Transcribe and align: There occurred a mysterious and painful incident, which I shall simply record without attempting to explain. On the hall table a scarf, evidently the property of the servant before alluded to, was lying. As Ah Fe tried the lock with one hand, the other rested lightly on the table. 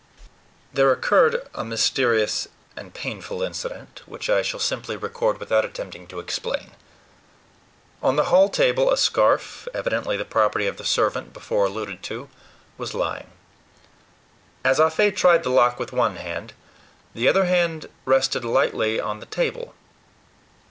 There 0.73 0.91
occurred 0.91 1.47
a 1.53 1.63
mysterious 1.63 2.47
and 2.75 2.91
painful 2.91 3.43
incident, 3.43 4.01
which 4.07 4.31
I 4.31 4.41
shall 4.41 4.59
simply 4.59 4.97
record 4.97 5.39
without 5.39 5.63
attempting 5.63 6.07
to 6.07 6.19
explain. 6.19 6.71
On 8.01 8.15
the 8.15 8.23
hall 8.33 8.49
table 8.49 8.89
a 8.91 8.97
scarf, 8.97 9.67
evidently 9.75 10.17
the 10.17 10.25
property 10.25 10.65
of 10.65 10.77
the 10.77 10.85
servant 10.85 11.33
before 11.33 11.65
alluded 11.65 12.01
to, 12.01 12.29
was 12.79 12.95
lying. 12.95 13.27
As 14.65 14.79
Ah 14.79 14.89
Fe 14.89 15.11
tried 15.11 15.43
the 15.43 15.49
lock 15.51 15.77
with 15.79 15.93
one 15.93 16.15
hand, 16.15 16.53
the 17.13 17.27
other 17.27 17.43
rested 18.03 18.43
lightly 18.43 18.99
on 18.99 19.19
the 19.19 19.27
table. 19.27 19.75